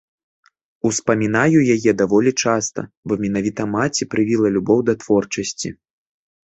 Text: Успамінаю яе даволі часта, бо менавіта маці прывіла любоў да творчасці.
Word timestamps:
Успамінаю 0.89 1.59
яе 1.75 1.91
даволі 2.01 2.31
часта, 2.47 2.81
бо 3.09 3.13
менавіта 3.27 3.61
маці 3.75 4.03
прывіла 4.17 4.47
любоў 4.59 4.79
да 4.91 4.99
творчасці. 5.07 5.69